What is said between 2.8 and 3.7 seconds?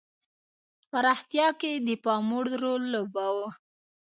لوباوه.